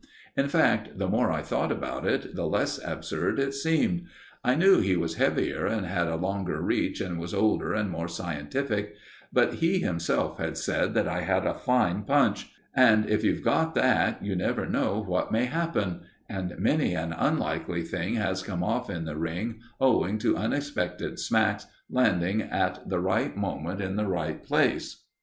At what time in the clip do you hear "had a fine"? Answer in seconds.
11.21-12.01